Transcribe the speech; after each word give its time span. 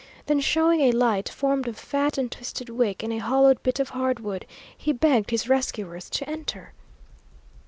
Then, 0.25 0.39
showing 0.39 0.81
a 0.81 0.91
light, 0.91 1.29
formed 1.29 1.67
of 1.67 1.77
fat 1.77 2.17
and 2.17 2.31
twisted 2.31 2.69
wick 2.69 3.03
in 3.03 3.11
a 3.11 3.19
hollowed 3.19 3.61
bit 3.61 3.79
of 3.79 3.89
hardwood, 3.89 4.47
he 4.75 4.91
begged 4.93 5.29
his 5.29 5.47
rescuers 5.47 6.09
to 6.09 6.27
enter. 6.27 6.73